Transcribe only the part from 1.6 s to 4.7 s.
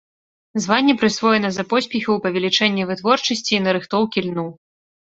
поспехі ў павелічэнні вытворчасці і нарыхтоўкі льну.